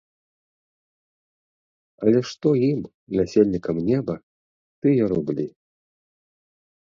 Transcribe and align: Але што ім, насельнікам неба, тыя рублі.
Але 2.05 2.19
што 2.29 2.47
ім, 2.69 2.79
насельнікам 3.19 3.77
неба, 3.91 4.15
тыя 4.87 5.03
рублі. 5.13 5.47